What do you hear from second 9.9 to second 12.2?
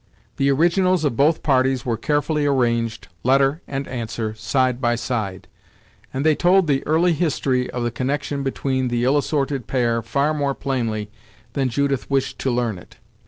far more plainly than Judith